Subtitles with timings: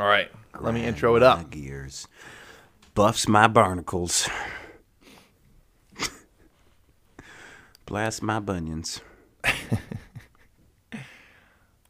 [0.00, 1.50] All right, let me intro it up.
[1.50, 2.08] gears.
[2.94, 4.26] Buffs my barnacles.
[7.86, 9.00] Blast my bunions.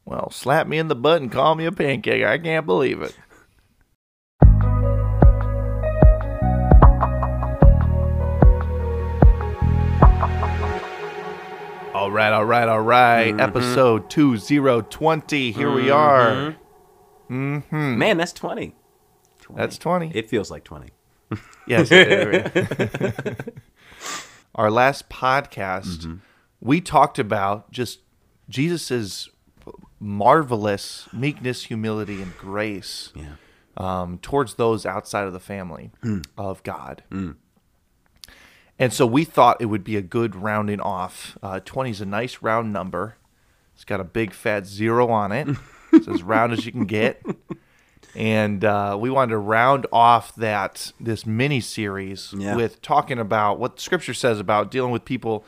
[0.06, 2.24] Well, slap me in the butt and call me a pancake.
[2.24, 3.16] I can't believe it.
[11.94, 13.26] All right, all right, all right.
[13.28, 13.38] Mm-hmm.
[13.38, 15.52] Episode 2020.
[15.52, 15.92] Here we mm-hmm.
[15.92, 16.56] are.
[17.30, 17.98] Mm-hmm.
[17.98, 18.74] Man, that's 20.
[19.42, 19.58] 20.
[19.60, 20.10] That's 20.
[20.14, 20.88] It feels like 20.
[21.66, 21.90] yes.
[24.54, 26.14] Our last podcast, mm-hmm.
[26.60, 28.00] we talked about just
[28.48, 29.28] Jesus's
[30.00, 33.36] marvelous meekness, humility, and grace yeah.
[33.76, 36.24] um, towards those outside of the family mm.
[36.36, 37.04] of God.
[37.12, 37.36] Mm.
[38.78, 41.38] And so we thought it would be a good rounding off.
[41.42, 43.14] Uh, 20 is a nice round number.
[43.74, 45.46] It's got a big fat zero on it.
[45.92, 47.22] It's as round as you can get.
[48.14, 52.56] And uh, we wanted to round off that this mini series yeah.
[52.56, 55.44] with talking about what Scripture says about dealing with people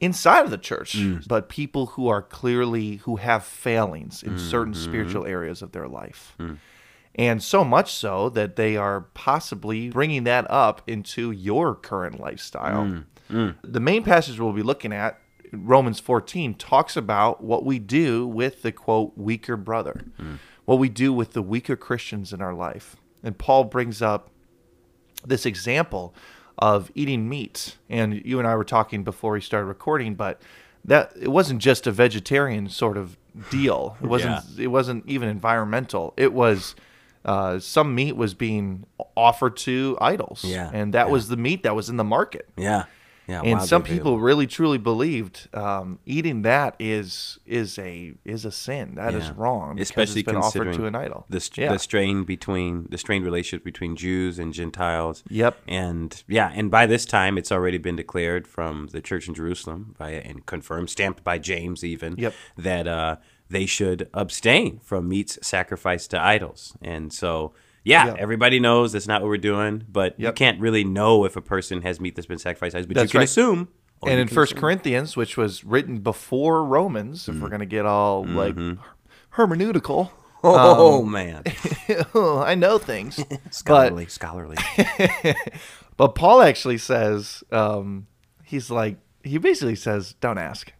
[0.00, 1.26] inside of the church, mm.
[1.26, 4.48] but people who are clearly who have failings in mm-hmm.
[4.48, 6.34] certain spiritual areas of their life.
[6.38, 6.58] Mm.
[7.18, 12.82] And so much so that they are possibly bringing that up into your current lifestyle.
[12.84, 13.04] Mm.
[13.30, 13.54] mm.
[13.62, 15.18] The main passage we'll be looking at
[15.52, 20.38] Romans 14 talks about what we do with the quote weaker brother, mm.
[20.64, 22.96] what we do with the weaker Christians in our life.
[23.22, 24.30] And Paul brings up
[25.26, 26.14] this example
[26.58, 27.76] of eating meat.
[27.88, 30.40] And you and I were talking before we started recording, but
[30.84, 33.16] that it wasn't just a vegetarian sort of
[33.50, 33.96] deal.
[34.02, 34.64] It wasn't yeah.
[34.64, 36.14] it wasn't even environmental.
[36.16, 36.74] It was
[37.24, 38.86] uh, some meat was being
[39.16, 40.44] offered to idols.
[40.46, 40.70] Yeah.
[40.72, 41.12] And that yeah.
[41.12, 42.48] was the meat that was in the market.
[42.56, 42.84] Yeah.
[43.28, 48.52] Yeah, and some people really truly believed um, eating that is is a is a
[48.52, 48.94] sin.
[48.94, 49.18] That yeah.
[49.18, 49.80] is wrong.
[49.80, 51.26] Especially it's been considering offered to an idol.
[51.28, 51.72] The, yeah.
[51.72, 55.24] the strain between the strained relationship between Jews and Gentiles.
[55.28, 55.56] Yep.
[55.66, 59.96] And yeah, and by this time it's already been declared from the church in Jerusalem
[59.98, 62.14] by and confirmed, stamped by James even.
[62.16, 62.34] Yep.
[62.58, 63.16] That uh,
[63.50, 67.52] they should abstain from meats sacrificed to idols, and so
[67.86, 70.18] yeah, everybody knows that's not what we're doing, but yep.
[70.18, 73.12] you can't really know if a person has meat that's been sacrificed, but that's you
[73.12, 73.28] can right.
[73.28, 73.68] assume.
[74.04, 74.60] And in First assume.
[74.60, 77.48] Corinthians, which was written before Romans, mm if we're mm-hmm.
[77.48, 78.36] going to get all mm-hmm.
[78.36, 78.54] like
[79.34, 80.10] hermeneutical.
[80.42, 81.44] Oh um, man,
[82.14, 83.22] I know things.
[83.50, 84.56] scholarly, but, scholarly.
[85.96, 88.06] but Paul actually says um,
[88.44, 90.72] he's like he basically says, "Don't ask,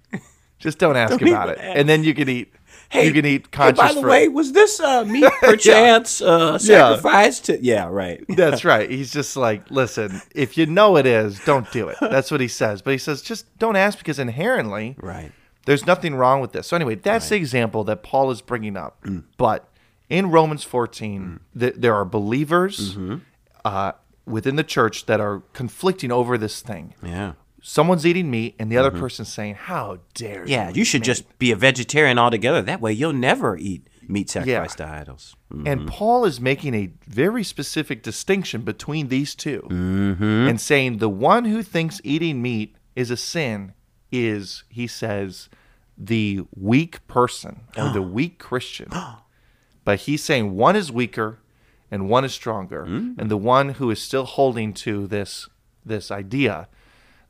[0.59, 1.79] just don't ask don't about it, ask.
[1.79, 2.53] and then you can eat."
[2.89, 3.81] Hey, you can eat conscious.
[3.81, 4.11] Hey, by the fruit.
[4.11, 6.37] way, was this uh, meat perchance uh, yeah.
[6.37, 6.59] uh,
[6.95, 7.57] sacrificed yeah.
[7.57, 7.65] to?
[7.65, 8.25] Yeah, right.
[8.29, 8.89] That's right.
[8.89, 11.97] He's just like, listen, if you know it is, don't do it.
[12.01, 12.83] That's what he says.
[12.83, 15.33] But he says, just don't ask because inherently, right.
[15.67, 16.69] There's nothing wrong with this.
[16.69, 17.31] So anyway, that's right.
[17.31, 19.03] the example that Paul is bringing up.
[19.03, 19.25] Mm.
[19.37, 19.69] But
[20.09, 21.23] in Romans 14,
[21.57, 21.61] mm.
[21.61, 23.17] th- there are believers mm-hmm.
[23.65, 23.93] uh,
[24.27, 26.95] within the church that are conflicting over this thing.
[27.03, 27.33] Yeah
[27.69, 29.01] someone's eating meat and the other mm-hmm.
[29.01, 31.07] person's saying, "How dare yeah, you?" Yeah, you should meat?
[31.07, 32.63] just be a vegetarian altogether.
[32.63, 34.87] That way, you'll never eat meat sacrificed yeah.
[34.87, 35.35] to idols.
[35.53, 35.67] Mm-hmm.
[35.67, 40.23] And Paul is making a very specific distinction between these 2 mm-hmm.
[40.49, 43.73] and saying the one who thinks eating meat is a sin
[44.13, 45.49] is, he says,
[45.99, 48.93] the weak person or the weak Christian.
[49.85, 51.41] but he's saying one is weaker
[51.91, 53.17] and one is stronger, mm.
[53.19, 55.49] and the one who is still holding to this
[55.85, 56.67] this idea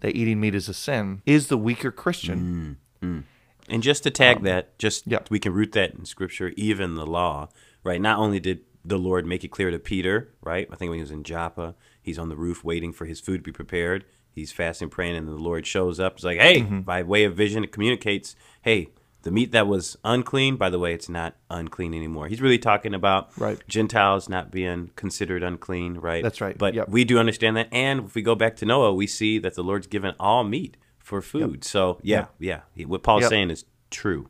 [0.06, 2.76] that eating meat is a sin is the weaker Christian.
[3.02, 3.22] Mm, mm,
[3.68, 5.18] And just to tag um, that, just yeah.
[5.30, 7.48] we can root that in scripture, even the law,
[7.82, 8.00] right?
[8.00, 10.68] Not only did the Lord make it clear to Peter, right?
[10.70, 13.38] I think when he was in Joppa, he's on the roof waiting for his food
[13.38, 14.04] to be prepared.
[14.30, 16.12] He's fasting, praying, and the Lord shows up.
[16.14, 16.80] It's like, hey, mm-hmm.
[16.82, 18.90] by way of vision, it communicates, hey,
[19.26, 22.28] the meat that was unclean, by the way, it's not unclean anymore.
[22.28, 23.59] He's really talking about right.
[23.69, 26.22] Gentiles not being considered unclean, right?
[26.22, 26.56] That's right.
[26.56, 26.88] But yep.
[26.88, 27.66] we do understand that.
[27.72, 30.76] And if we go back to Noah, we see that the Lord's given all meat
[31.00, 31.54] for food.
[31.56, 31.65] Yep.
[31.65, 32.66] So, yeah, yep.
[32.76, 32.84] yeah.
[32.86, 34.28] What Paul's saying is true.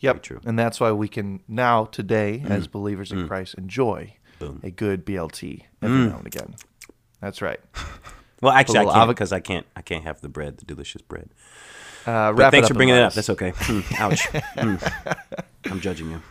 [0.00, 0.14] Yep.
[0.14, 0.40] Very true.
[0.46, 2.48] And that's why we can now, today, mm.
[2.48, 3.26] as believers in mm.
[3.26, 4.60] Christ, enjoy Boom.
[4.62, 6.10] a good BLT every mm.
[6.10, 6.54] now and again.
[7.20, 7.58] That's right.
[8.40, 9.66] well, actually, I can't because I can't.
[9.74, 11.30] I can't have the bread, the delicious bread.
[12.08, 13.12] Uh, wrap thanks for bringing it up.
[13.12, 13.52] That's okay.
[13.52, 14.22] Mm, ouch.
[14.56, 15.16] Mm.
[15.66, 16.22] I'm judging you.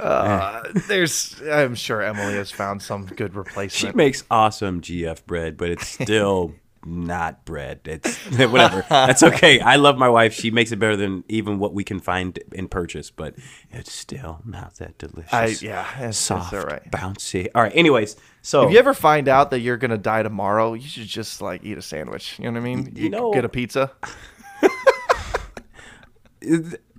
[0.00, 3.72] Uh, there's, I'm sure Emily has found some good replacement.
[3.72, 6.54] She makes awesome GF bread, but it's still
[6.86, 7.80] not bread.
[7.84, 8.86] It's whatever.
[8.88, 9.58] That's okay.
[9.58, 10.34] I love my wife.
[10.34, 13.34] She makes it better than even what we can find and purchase, but
[13.72, 15.32] it's still not that delicious.
[15.32, 16.88] I, yeah, it's, soft, it's all right.
[16.92, 17.48] bouncy.
[17.56, 17.72] All right.
[17.74, 21.42] Anyways, so if you ever find out that you're gonna die tomorrow, you should just
[21.42, 22.38] like eat a sandwich.
[22.38, 22.92] You know what I mean?
[22.94, 23.90] You, you know, get a pizza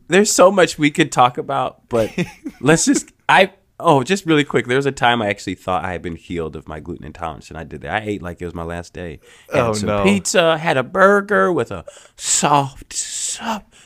[0.08, 2.12] there's so much we could talk about, but
[2.62, 4.68] let's just I oh just really quick.
[4.68, 7.50] There was a time I actually thought I had been healed of my gluten intolerance,
[7.50, 7.94] and I did that.
[7.94, 9.20] I ate like it was my last day.
[9.52, 10.04] Had oh, some no.
[10.04, 12.94] pizza, had a burger with a soft,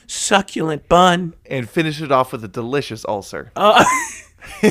[0.09, 3.51] succulent bun, and finished it off with a delicious ulcer.
[3.55, 3.83] Uh,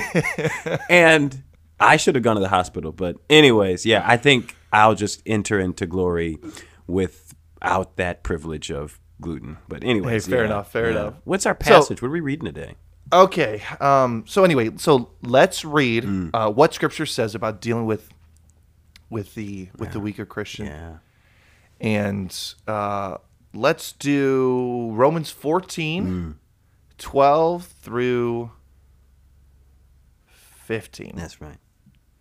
[0.91, 1.43] and
[1.81, 5.59] I should have gone to the hospital, but anyways, yeah, I think I'll just enter
[5.59, 6.39] into glory
[6.87, 9.59] without that privilege of gluten.
[9.69, 11.01] But anyway, hey, fair yeah, enough, fair yeah.
[11.01, 11.15] enough.
[11.25, 11.99] What's our passage?
[11.99, 12.75] So, what are we reading today?
[13.13, 13.63] Okay.
[13.81, 16.31] Um, so anyway, so let's read mm.
[16.35, 18.11] uh, what Scripture says about dealing with
[19.11, 19.93] with the with yeah.
[19.95, 20.67] the weaker Christian.
[20.67, 20.97] Yeah.
[21.81, 23.19] And uh,
[23.55, 26.35] let's do Romans 14, mm.
[26.99, 28.51] 12 through
[30.27, 31.13] 15.
[31.15, 31.57] That's right.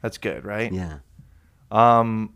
[0.04, 0.72] That's good, right?
[0.72, 1.00] Yeah.
[1.72, 2.36] Um,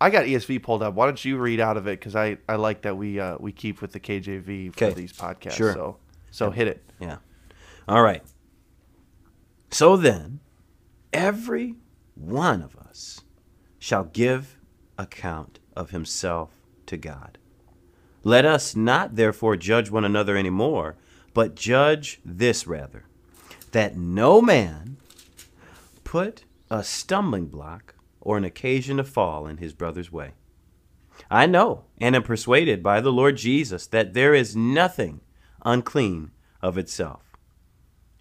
[0.00, 0.94] I got ESV pulled up.
[0.94, 1.98] Why don't you read out of it?
[1.98, 5.52] Because I, I like that we uh, we keep with the KJV for these podcasts.
[5.52, 5.72] Sure.
[5.72, 5.96] So
[6.30, 6.84] so hit it.
[7.00, 7.18] Yeah.
[7.88, 8.22] All right.
[9.70, 10.40] So then,
[11.12, 11.74] every
[12.14, 13.22] one of us
[13.78, 14.58] shall give
[14.96, 16.50] account of himself
[16.86, 17.38] to God.
[18.24, 20.96] Let us not therefore judge one another any more,
[21.34, 23.04] but judge this rather,
[23.72, 24.96] that no man
[26.02, 27.94] put a stumbling block
[28.28, 30.32] or an occasion to fall in his brother's way.
[31.30, 35.22] I know and am persuaded by the Lord Jesus that there is nothing
[35.64, 36.30] unclean
[36.60, 37.22] of itself.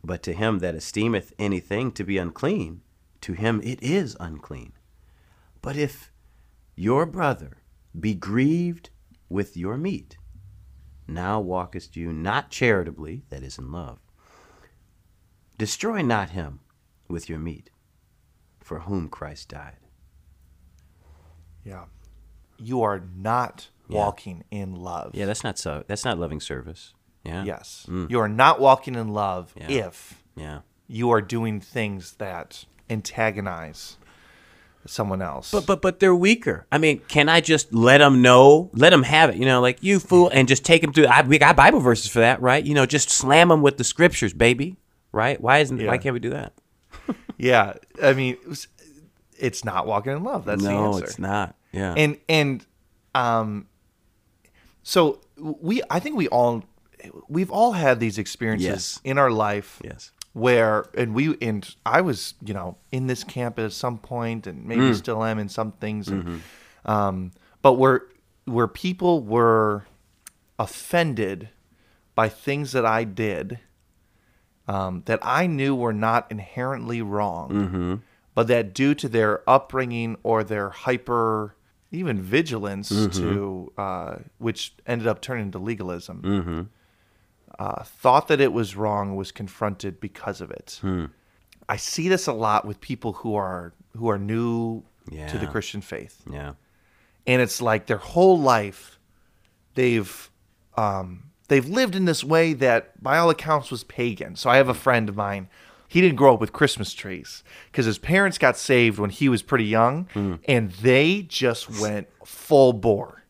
[0.02, 2.84] But to him that esteemeth anything to be unclean,
[3.20, 4.72] to him it is unclean.
[5.62, 6.10] But if
[6.74, 7.58] your brother
[8.00, 8.90] be grieved
[9.28, 10.16] with your meat,
[11.06, 14.00] now walkest you not charitably, that is in love.
[15.58, 16.62] Destroy not him
[17.10, 17.70] with your meat,
[18.62, 19.76] for whom Christ died.
[21.68, 21.84] Yeah.
[22.58, 23.98] You are not yeah.
[24.00, 25.12] walking in love.
[25.14, 25.84] Yeah, that's not so.
[25.88, 26.94] That's not loving service.
[27.24, 27.44] Yeah.
[27.44, 27.86] Yes.
[27.90, 28.10] Mm.
[28.10, 29.70] You are not walking in love yeah.
[29.86, 30.60] if yeah.
[30.88, 33.98] you are doing things that antagonize
[34.86, 35.52] someone else.
[35.52, 36.66] But but but they're weaker.
[36.72, 38.72] I mean, can I just let them know?
[38.74, 39.36] Let them have it.
[39.36, 41.08] You know, like you fool, and just take them through.
[41.08, 42.64] I, we got Bible verses for that, right?
[42.64, 44.78] You know, just slam them with the scriptures, baby.
[45.12, 45.40] Right?
[45.40, 45.78] Why isn't?
[45.78, 45.88] Yeah.
[45.88, 46.54] Why can't we do that?
[47.38, 48.38] yeah, I mean,
[49.40, 50.46] it's not walking in love.
[50.46, 51.04] That's no, the answer.
[51.06, 51.56] it's not.
[51.72, 51.94] Yeah.
[51.96, 52.66] And and
[53.16, 53.68] um,
[54.84, 56.64] so we I think we all
[57.28, 59.00] we've all had these experiences yes.
[59.04, 59.82] in our life.
[59.84, 60.12] Yes.
[60.34, 64.66] Where and we and I was you know in this camp at some point and
[64.66, 64.96] maybe mm.
[64.96, 66.90] still am in some things, and, mm-hmm.
[66.92, 67.32] um,
[67.64, 68.04] but where
[68.46, 69.86] where people were
[70.60, 71.50] offended
[72.14, 73.60] by things that I did
[74.68, 77.50] um, that I knew were not inherently wrong.
[77.52, 77.96] Mm-hmm
[78.38, 81.56] but that due to their upbringing or their hyper
[81.90, 83.20] even vigilance mm-hmm.
[83.20, 86.62] to uh, which ended up turning into legalism mm-hmm.
[87.58, 91.06] uh, thought that it was wrong was confronted because of it hmm.
[91.68, 95.26] i see this a lot with people who are who are new yeah.
[95.28, 96.54] to the christian faith yeah
[97.26, 99.00] and it's like their whole life
[99.74, 100.30] they've
[100.76, 104.70] um, they've lived in this way that by all accounts was pagan so i have
[104.70, 105.50] a friend of mine
[105.88, 109.42] he didn't grow up with Christmas trees because his parents got saved when he was
[109.42, 110.40] pretty young, mm.
[110.48, 113.24] and they just went full bore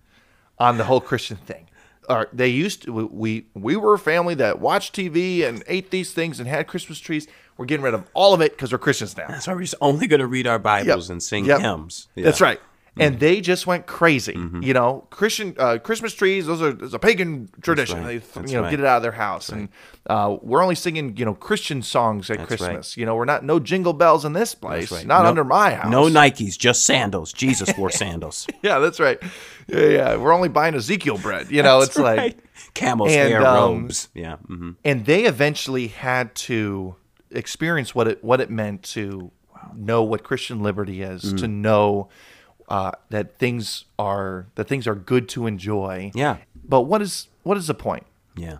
[0.57, 1.67] on the whole Christian thing.
[2.09, 6.13] Or they used to, we we were a family that watched TV and ate these
[6.13, 7.27] things and had Christmas trees.
[7.57, 9.27] We're getting rid of all of it because we're Christians now.
[9.27, 11.11] That's why we're just only going to read our Bibles yep.
[11.13, 11.59] and sing yep.
[11.59, 12.07] hymns.
[12.15, 12.25] Yeah.
[12.25, 12.61] That's right
[12.99, 14.33] and they just went crazy.
[14.33, 14.63] Mm-hmm.
[14.63, 17.99] You know, Christian uh, Christmas trees; those are a pagan tradition.
[18.03, 18.07] Right.
[18.07, 18.71] They That's you know right.
[18.71, 19.69] get it out of their house, and
[20.09, 22.91] uh, we're only singing you know Christian songs at That's Christmas.
[22.91, 22.97] Right.
[22.97, 25.91] You know, we're not no jingle bells in this place, not no, under my house.
[25.91, 27.33] No Nikes, just sandals.
[27.33, 28.47] Jesus wore sandals.
[28.61, 29.19] yeah, that's right.
[29.67, 30.15] Yeah, yeah.
[30.17, 31.51] We're only buying Ezekiel bread.
[31.51, 32.37] You know, it's like
[32.73, 34.09] camel and, hair um, robes.
[34.13, 34.71] Yeah, mm-hmm.
[34.83, 36.95] and they eventually had to
[37.31, 39.71] experience what it what it meant to wow.
[39.75, 41.39] know what Christian liberty is, mm.
[41.39, 42.07] to know
[42.67, 46.11] uh, that things are that things are good to enjoy.
[46.13, 46.37] Yeah.
[46.67, 48.05] But what is what is the point?
[48.35, 48.57] Yeah.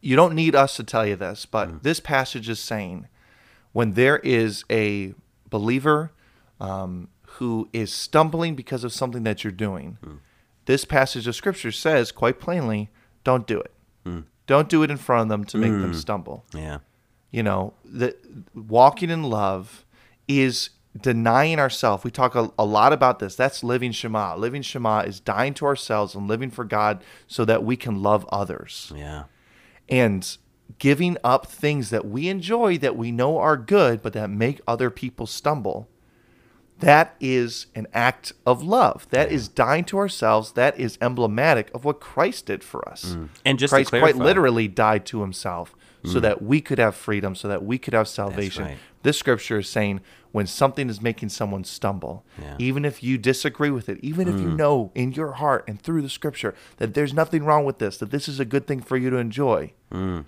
[0.00, 1.82] You don't need us to tell you this, but mm.
[1.82, 3.08] this passage is saying
[3.72, 5.14] when there is a
[5.48, 6.12] believer
[6.60, 10.18] um, who is stumbling because of something that you're doing, mm.
[10.66, 12.90] this passage of scripture says quite plainly,
[13.24, 13.72] don't do it.
[14.04, 14.24] Mm.
[14.48, 15.96] Don't do it in front of them to make them mm.
[15.96, 16.44] stumble.
[16.54, 16.78] Yeah.
[17.30, 18.16] You know, that
[18.56, 19.84] walking in love
[20.26, 22.04] is denying ourselves.
[22.04, 23.34] We talk a, a, lot about this.
[23.34, 24.36] That's living Shema.
[24.36, 28.26] Living Shema is dying to ourselves and living for God so that we can love
[28.30, 28.92] others.
[28.94, 29.24] Yeah.
[29.88, 30.36] And
[30.78, 34.90] giving up things that we enjoy that we know are good, but that make other
[34.90, 35.88] people stumble.
[36.80, 39.06] That is an act of love.
[39.10, 39.36] That yeah.
[39.36, 40.52] is dying to ourselves.
[40.52, 43.14] That is emblematic of what Christ did for us.
[43.14, 43.28] Mm.
[43.44, 46.22] And just Christ quite literally died to himself so mm.
[46.22, 48.64] that we could have freedom, so that we could have salvation.
[48.64, 48.78] Right.
[49.02, 50.00] This scripture is saying
[50.32, 52.56] when something is making someone stumble, yeah.
[52.58, 54.34] even if you disagree with it, even mm.
[54.34, 54.56] if you mm.
[54.56, 58.10] know in your heart and through the scripture that there's nothing wrong with this, that
[58.10, 60.24] this is a good thing for you to enjoy, mm.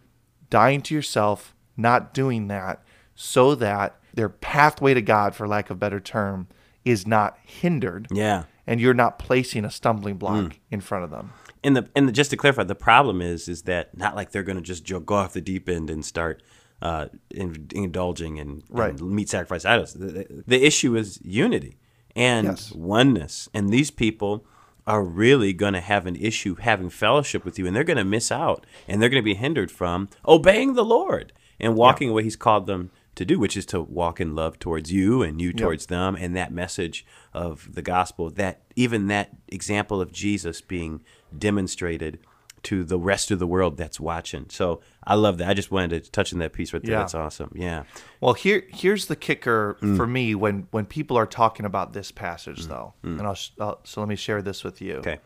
[0.48, 2.82] dying to yourself, not doing that,
[3.14, 6.46] so that their pathway to God, for lack of better term,
[6.84, 8.06] is not hindered.
[8.12, 8.44] Yeah.
[8.66, 10.52] And you're not placing a stumbling block mm.
[10.70, 11.32] in front of them
[11.64, 14.42] and the and the, just to clarify, the problem is is that not like they're
[14.42, 16.42] going to just go off the deep end and start
[16.82, 19.00] uh, in, indulging in, right.
[19.00, 19.94] in meat sacrifice idols.
[19.94, 21.78] The, the, issue is unity
[22.14, 22.70] and yes.
[22.72, 24.44] oneness, and these people
[24.86, 28.04] are really going to have an issue having fellowship with you, and they're going to
[28.04, 32.12] miss out, and they're going to be hindered from obeying the Lord and walking yeah.
[32.12, 32.24] away.
[32.24, 35.52] He's called them to do, which is to walk in love towards you and you
[35.52, 35.88] towards yep.
[35.88, 38.30] them, and that message of the gospel.
[38.30, 41.02] That even that example of Jesus being
[41.36, 42.18] demonstrated
[42.64, 44.46] to the rest of the world that's watching.
[44.48, 45.48] So I love that.
[45.50, 46.92] I just wanted to touch on that piece right there.
[46.92, 46.98] Yeah.
[47.00, 47.52] That's awesome.
[47.54, 47.84] Yeah.
[48.20, 49.96] Well, here here's the kicker mm.
[49.96, 52.68] for me when when people are talking about this passage mm.
[52.68, 53.18] though, mm.
[53.18, 54.96] and I'll, I'll, so let me share this with you.
[54.96, 55.18] Okay.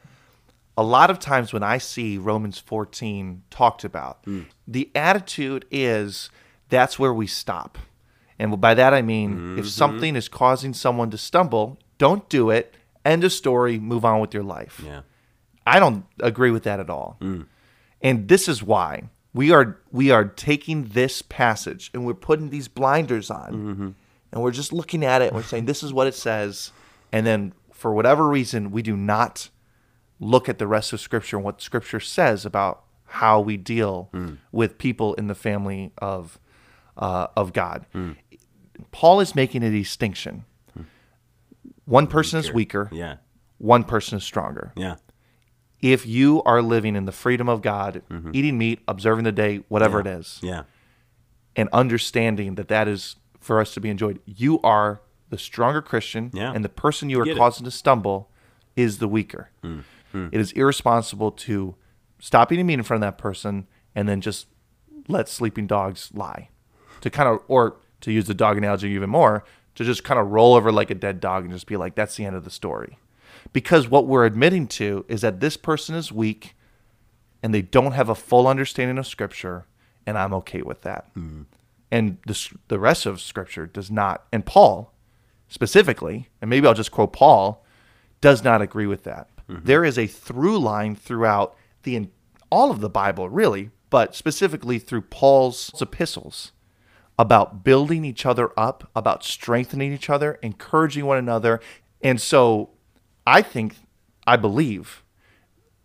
[0.77, 4.47] A lot of times when I see Romans 14 talked about, mm.
[4.69, 6.31] the attitude is
[6.69, 7.79] that's where we stop.
[8.39, 9.59] And by that I mean, mm-hmm.
[9.59, 12.75] if something is causing someone to stumble, don't do it.
[13.05, 13.79] End a story.
[13.79, 14.83] Move on with your life.
[14.85, 15.03] Yeah,
[15.67, 17.17] I don't agree with that at all.
[17.21, 17.47] Mm.
[18.03, 22.69] And this is why we are we are taking this passage and we're putting these
[22.69, 23.89] blinders on, mm-hmm.
[24.33, 25.29] and we're just looking at it.
[25.29, 26.71] and We're saying this is what it says,
[27.13, 29.49] and then for whatever reason, we do not
[30.21, 34.37] look at the rest of Scripture and what Scripture says about how we deal mm.
[34.53, 36.39] with people in the family of
[36.99, 37.87] uh, of God.
[37.95, 38.17] Mm.
[38.91, 40.45] Paul is making a distinction.
[40.79, 40.85] Mm.
[41.85, 42.49] One person weaker.
[42.51, 42.89] is weaker.
[42.93, 43.17] Yeah.
[43.59, 44.73] One person is stronger.
[44.77, 44.97] Yeah.
[45.81, 48.31] If you are living in the freedom of God, mm-hmm.
[48.33, 50.13] eating meat, observing the day, whatever yeah.
[50.13, 50.63] it is, yeah,
[51.55, 55.01] and understanding that that is for us to be enjoyed, you are
[55.31, 56.53] the stronger Christian, yeah.
[56.53, 57.71] and the person you are causing it.
[57.71, 58.29] to stumble
[58.75, 59.51] is the weaker.
[59.63, 59.85] Mm.
[60.33, 61.77] It is irresponsible to
[62.19, 64.47] stop eating meat in front of that person and then just
[65.07, 66.49] let sleeping dogs lie
[67.01, 70.29] to kind of, or to use the dog analogy even more, to just kind of
[70.31, 72.51] roll over like a dead dog and just be like, that's the end of the
[72.51, 72.99] story.
[73.53, 76.55] Because what we're admitting to is that this person is weak
[77.43, 79.65] and they don't have a full understanding of Scripture,
[80.07, 81.15] and I'm okay with that.
[81.15, 81.47] Mm.
[81.91, 84.93] And the, the rest of Scripture does not, and Paul
[85.49, 87.65] specifically, and maybe I'll just quote Paul,
[88.21, 89.29] does not agree with that.
[89.49, 89.65] Mm-hmm.
[89.65, 92.09] There is a through line throughout the
[92.51, 96.51] all of the Bible, really, but specifically through Paul's epistles
[97.19, 101.61] about building each other up, about strengthening each other, encouraging one another.
[102.01, 102.71] And so
[103.27, 103.75] I think,
[104.27, 105.03] I believe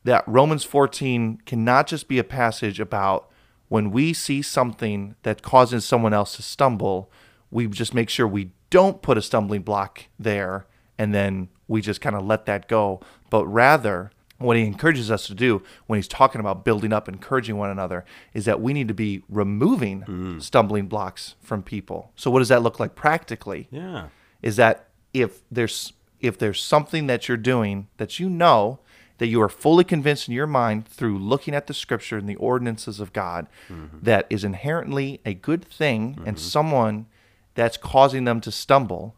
[0.03, 3.29] that Romans 14 cannot just be a passage about
[3.69, 7.09] when we see something that causes someone else to stumble,
[7.49, 10.67] we just make sure we don't put a stumbling block there
[10.99, 12.99] and then we just kind of let that go,
[13.31, 14.11] but rather
[14.43, 18.05] what he encourages us to do when he's talking about building up, encouraging one another,
[18.33, 20.41] is that we need to be removing mm.
[20.41, 22.11] stumbling blocks from people.
[22.15, 23.67] So what does that look like practically?
[23.71, 24.09] Yeah.
[24.41, 28.79] Is that if there's if there's something that you're doing that you know
[29.17, 32.35] that you are fully convinced in your mind through looking at the scripture and the
[32.37, 33.97] ordinances of God mm-hmm.
[34.01, 36.27] that is inherently a good thing mm-hmm.
[36.27, 37.07] and someone
[37.55, 39.15] that's causing them to stumble,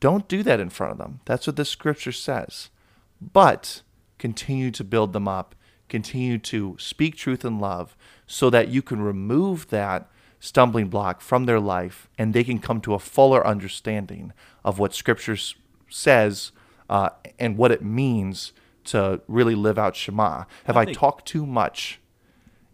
[0.00, 1.20] don't do that in front of them.
[1.24, 2.68] That's what the scripture says.
[3.20, 3.80] But
[4.24, 5.54] continue to build them up,
[5.90, 7.94] continue to speak truth and love
[8.26, 12.80] so that you can remove that stumbling block from their life and they can come
[12.80, 14.32] to a fuller understanding
[14.64, 15.36] of what scripture
[15.90, 16.52] says
[16.88, 20.44] uh, and what it means to really live out Shema.
[20.64, 22.00] Have I, I talked too much?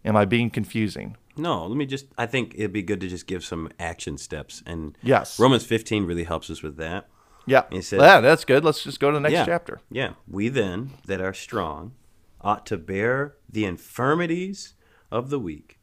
[0.05, 1.17] Am I being confusing?
[1.37, 2.07] No, let me just.
[2.17, 6.05] I think it'd be good to just give some action steps, and yes, Romans 15
[6.05, 7.09] really helps us with that.
[7.47, 7.65] Yeah.
[7.71, 8.65] He said, yeah, that's good.
[8.65, 9.81] Let's just go to the next yeah, chapter.
[9.91, 10.13] Yeah.
[10.29, 11.93] We then that are strong
[12.41, 14.75] ought to bear the infirmities
[15.11, 15.79] of the weak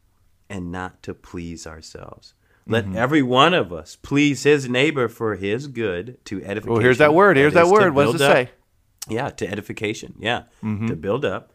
[0.49, 2.33] and not to please ourselves.
[2.65, 2.97] Let mm-hmm.
[2.97, 6.71] every one of us please his neighbor for his good to edification.
[6.73, 7.37] Well, here's that word.
[7.37, 7.93] Here's that, that word.
[7.95, 8.49] What does it up, say?
[9.07, 10.15] Yeah, to edification.
[10.19, 10.87] Yeah, mm-hmm.
[10.87, 11.53] to build up.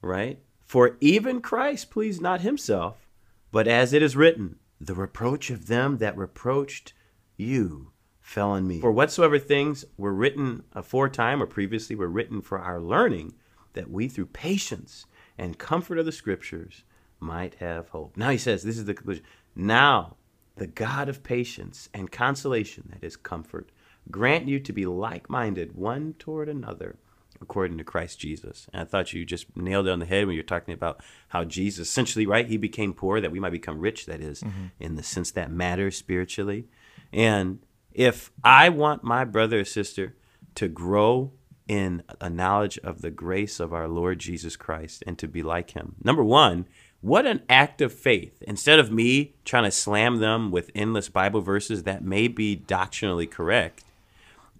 [0.00, 0.38] Right?
[0.64, 3.08] For even Christ pleased not himself,
[3.50, 6.92] but as it is written, the reproach of them that reproached
[7.36, 7.90] you
[8.28, 8.78] fell on me.
[8.78, 13.32] For whatsoever things were written aforetime or previously were written for our learning,
[13.72, 15.06] that we through patience
[15.38, 16.84] and comfort of the scriptures
[17.20, 18.18] might have hope.
[18.18, 19.24] Now he says, this is the conclusion.
[19.56, 20.16] Now
[20.56, 23.70] the God of patience and consolation, that is comfort,
[24.10, 26.96] grant you to be like minded one toward another
[27.40, 28.66] according to Christ Jesus.
[28.74, 31.44] And I thought you just nailed it on the head when you're talking about how
[31.44, 34.66] Jesus essentially, right, he became poor that we might become rich, that is, mm-hmm.
[34.78, 36.66] in the sense that matters spiritually.
[37.10, 37.60] And
[37.92, 40.14] if I want my brother or sister
[40.56, 41.32] to grow
[41.66, 45.70] in a knowledge of the grace of our Lord Jesus Christ and to be like
[45.72, 46.66] him, number one,
[47.00, 48.42] what an act of faith.
[48.42, 53.26] Instead of me trying to slam them with endless Bible verses that may be doctrinally
[53.26, 53.84] correct,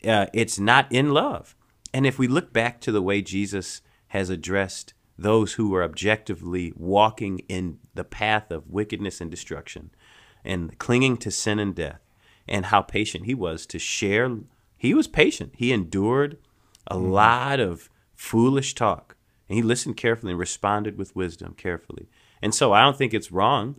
[0.06, 1.56] uh, it's not in love.
[1.92, 6.73] And if we look back to the way Jesus has addressed those who are objectively
[6.76, 9.90] walking in the path of wickedness and destruction
[10.44, 12.00] and clinging to sin and death,
[12.48, 14.36] and how patient he was to share.
[14.76, 15.52] He was patient.
[15.56, 16.38] He endured
[16.90, 17.10] a mm-hmm.
[17.10, 19.16] lot of foolish talk
[19.48, 22.08] and he listened carefully and responded with wisdom carefully.
[22.42, 23.76] And so I don't think it's wrong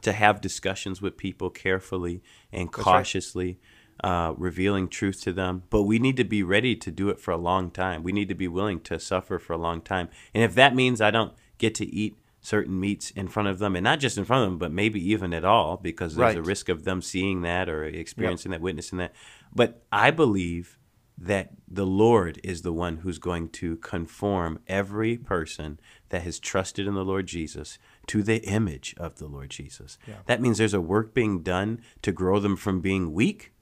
[0.00, 3.58] to have discussions with people carefully and cautiously,
[4.02, 4.28] right.
[4.28, 5.64] uh, revealing truth to them.
[5.70, 8.02] But we need to be ready to do it for a long time.
[8.02, 10.08] We need to be willing to suffer for a long time.
[10.34, 13.74] And if that means I don't get to eat certain meats in front of them,
[13.76, 16.36] and not just in front of them, but maybe even at all, because there's right.
[16.36, 18.58] a risk of them seeing that or experiencing yep.
[18.60, 19.12] that, witnessing that.
[19.54, 20.78] But I believe
[21.16, 26.86] that the Lord is the one who's going to conform every person that has trusted
[26.88, 29.96] in the Lord Jesus to the image of the Lord Jesus.
[30.06, 30.16] Yeah.
[30.26, 33.52] That means there's a work being done to grow them from being weak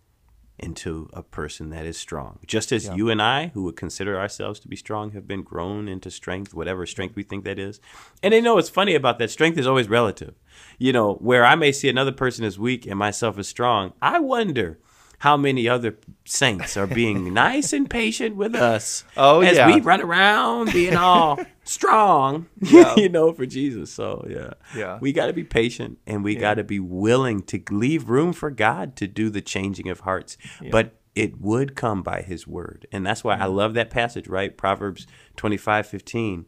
[0.61, 2.39] into a person that is strong.
[2.47, 2.95] Just as yeah.
[2.95, 6.55] you and I, who would consider ourselves to be strong, have been grown into strength,
[6.55, 7.81] whatever strength we think that is.
[8.23, 10.35] And I know what's funny about that strength is always relative.
[10.79, 14.21] You know, where I may see another person as weak and myself as strong, I
[14.21, 14.79] wonder
[15.21, 19.73] how many other saints are being nice and patient with us oh, as yeah.
[19.73, 22.97] we run around being all strong, yeah.
[22.97, 23.93] you know, for Jesus.
[23.93, 24.53] So, yeah.
[24.75, 24.99] yeah.
[24.99, 26.41] We got to be patient and we yeah.
[26.41, 30.39] got to be willing to leave room for God to do the changing of hearts.
[30.71, 32.87] But it would come by his word.
[32.91, 33.55] And that's why I mm.
[33.55, 34.57] love that passage, right?
[34.57, 36.47] Proverbs 25 15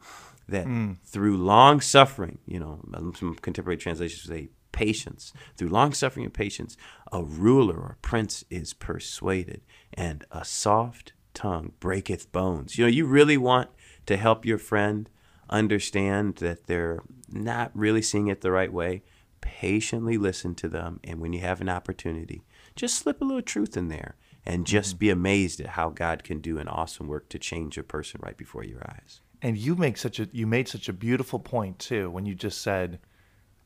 [0.49, 0.97] that mm.
[1.05, 2.81] through long suffering, you know,
[3.19, 6.76] some contemporary translations say patience, through long suffering and patience,
[7.12, 9.61] a ruler or prince is persuaded,
[9.95, 12.76] and a soft tongue breaketh bones.
[12.76, 13.71] You know, you really want
[14.06, 15.08] to help your friend
[15.49, 19.02] understand that they're not really seeing it the right way.
[19.41, 22.43] Patiently listen to them, and when you have an opportunity,
[22.75, 24.99] just slip a little truth in there and just mm-hmm.
[24.99, 28.37] be amazed at how God can do an awesome work to change a person right
[28.37, 29.21] before your eyes.
[29.41, 32.61] And you make such a you made such a beautiful point too when you just
[32.63, 33.00] said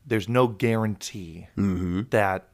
[0.07, 2.01] there's no guarantee mm-hmm.
[2.09, 2.47] that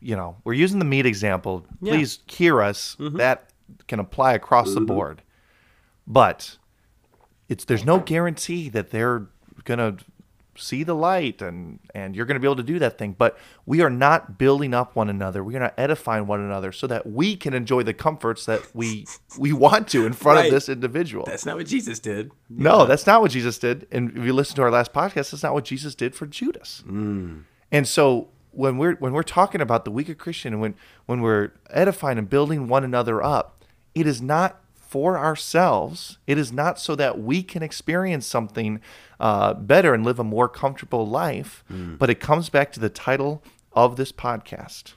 [0.00, 1.92] you know we're using the meat example yeah.
[1.92, 3.16] please hear us mm-hmm.
[3.16, 3.50] that
[3.86, 4.80] can apply across mm-hmm.
[4.80, 5.22] the board
[6.06, 6.58] but
[7.48, 9.26] it's there's no guarantee that they're
[9.64, 9.96] gonna
[10.56, 13.38] see the light and and you're going to be able to do that thing but
[13.64, 17.06] we are not building up one another we are not edifying one another so that
[17.06, 19.06] we can enjoy the comforts that we
[19.38, 20.46] we want to in front right.
[20.46, 22.64] of this individual that's not what jesus did yeah.
[22.64, 25.42] no that's not what jesus did and if you listen to our last podcast that's
[25.42, 27.42] not what jesus did for judas mm.
[27.70, 30.74] and so when we're when we're talking about the weaker christian and when
[31.06, 34.61] when we're edifying and building one another up it is not
[34.92, 36.18] for ourselves.
[36.26, 38.78] It is not so that we can experience something
[39.18, 41.96] uh, better and live a more comfortable life, mm.
[41.96, 44.92] but it comes back to the title of this podcast.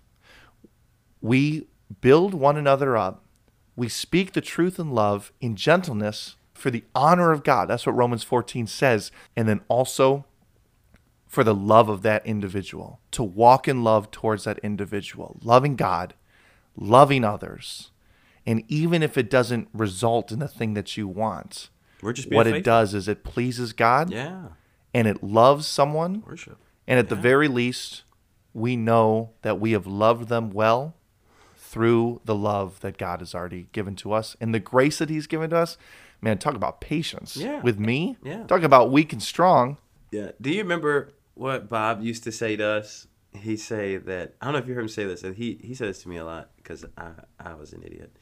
[1.22, 1.68] We
[2.02, 3.24] build one another up.
[3.78, 7.70] We speak the truth in love, in gentleness, for the honor of God.
[7.70, 9.14] That's what Romans 14 says.
[9.34, 10.26] And then also
[11.26, 16.16] for the love of that individual, to walk in love towards that individual, loving God,
[16.76, 17.92] loving others
[18.46, 21.70] and even if it doesn't result in the thing that you want,
[22.02, 22.42] what faithful.
[22.48, 24.12] it does is it pleases God.
[24.12, 24.50] Yeah.
[24.94, 26.22] And it loves someone.
[26.26, 26.58] Worship.
[26.88, 27.10] And at yeah.
[27.10, 28.04] the very least,
[28.54, 30.94] we know that we have loved them well
[31.58, 35.28] through the love that God has already given to us and the grace that He's
[35.28, 35.78] given to us.
[36.22, 37.60] Man, talk about patience yeah.
[37.62, 38.18] with me.
[38.24, 38.44] Yeah.
[38.46, 39.78] Talk about weak and strong.
[40.12, 40.32] Yeah.
[40.40, 44.54] Do you remember what Bob used to say to us he say that I don't
[44.54, 46.26] know if you heard him say this, and he he said this to me a
[46.26, 48.16] lot because I I was an idiot,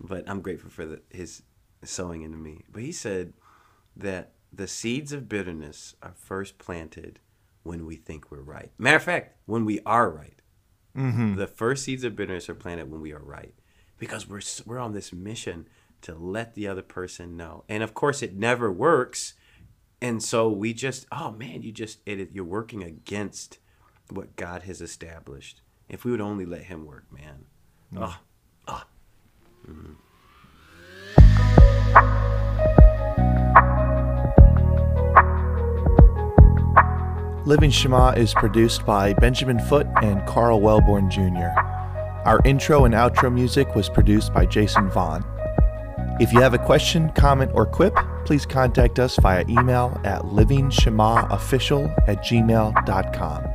[0.00, 1.42] but I'm grateful for the, his
[1.82, 2.64] sowing into me.
[2.70, 3.32] But he said
[3.96, 7.20] that the seeds of bitterness are first planted
[7.62, 8.70] when we think we're right.
[8.78, 10.40] Matter of fact, when we are right,
[10.96, 11.36] mm-hmm.
[11.36, 13.54] the first seeds of bitterness are planted when we are right,
[13.98, 15.66] because we're we're on this mission
[16.02, 19.34] to let the other person know, and of course it never works,
[20.02, 23.58] and so we just oh man, you just it, you're working against
[24.10, 25.60] what God has established.
[25.88, 27.46] If we would only let Him work, man.
[27.92, 28.02] Mm.
[28.12, 28.16] Oh,
[28.68, 28.84] oh.
[29.68, 29.96] mm
[37.46, 41.48] Living Shema is produced by Benjamin Foote and Carl Wellborn Jr.
[42.24, 45.22] Our intro and outro music was produced by Jason Vaughn.
[46.20, 51.94] If you have a question, comment, or quip, please contact us via email at livingshemaofficial
[52.08, 53.54] at gmail.com.